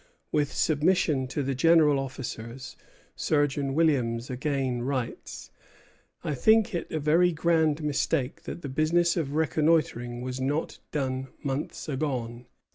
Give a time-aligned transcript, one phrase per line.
[0.31, 2.75] "With submission to the general officers,"
[3.15, 5.51] Surgeon Williams again writes,
[6.23, 11.27] "I think it a very grand mistake that the business of reconnoitring was not done
[11.43, 12.47] months agone."